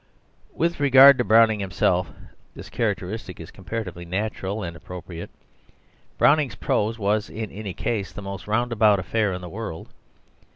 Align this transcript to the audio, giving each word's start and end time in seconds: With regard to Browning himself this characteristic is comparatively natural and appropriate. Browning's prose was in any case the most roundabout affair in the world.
With 0.55 0.79
regard 0.79 1.19
to 1.19 1.23
Browning 1.23 1.59
himself 1.59 2.09
this 2.55 2.71
characteristic 2.71 3.39
is 3.39 3.51
comparatively 3.51 4.03
natural 4.03 4.63
and 4.63 4.75
appropriate. 4.75 5.29
Browning's 6.17 6.55
prose 6.55 6.97
was 6.97 7.29
in 7.29 7.51
any 7.51 7.75
case 7.75 8.11
the 8.11 8.23
most 8.23 8.47
roundabout 8.47 8.97
affair 8.99 9.31
in 9.31 9.41
the 9.41 9.47
world. 9.47 9.89